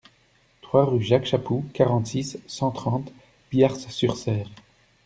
[0.63, 3.13] trois rue Jacques Chapou, quarante-six, cent trente,
[3.51, 4.49] Biars-sur-Cère